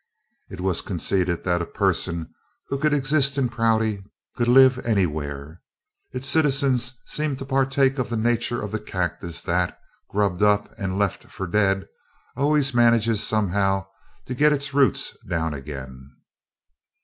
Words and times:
It 0.49 0.61
was 0.61 0.81
conceded 0.81 1.43
that 1.43 1.61
a 1.61 1.65
person 1.67 2.33
who 2.69 2.79
could 2.79 2.91
exist 2.91 3.37
in 3.37 3.49
Prouty 3.49 4.03
could 4.35 4.47
live 4.47 4.79
anywhere. 4.79 5.61
Its 6.11 6.27
citizens 6.27 6.97
seemed 7.05 7.37
to 7.37 7.45
partake 7.45 7.99
of 7.99 8.09
the 8.09 8.17
nature 8.17 8.59
of 8.59 8.71
the 8.71 8.79
cactus 8.79 9.43
that, 9.43 9.77
grubbed 10.09 10.41
up 10.41 10.73
and 10.75 10.97
left 10.97 11.25
for 11.25 11.45
dead, 11.45 11.85
always 12.35 12.73
manages 12.73 13.21
somehow 13.21 13.85
to 14.25 14.33
get 14.33 14.51
its 14.51 14.73
roots 14.73 15.15
down 15.29 15.53
again. 15.53 16.09